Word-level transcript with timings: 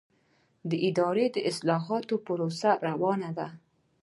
د 0.69 0.71
اداري 0.87 1.25
اصلاحاتو 1.49 2.15
پروسه 2.25 2.71
روانه 2.87 3.29
ده؟ 3.37 3.47